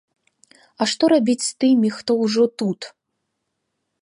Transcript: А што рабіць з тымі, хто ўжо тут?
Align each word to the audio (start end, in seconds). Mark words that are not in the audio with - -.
А 0.81 0.87
што 0.93 1.03
рабіць 1.13 1.47
з 1.49 1.51
тымі, 1.65 1.93
хто 1.99 2.11
ўжо 2.23 2.43
тут? 2.63 2.79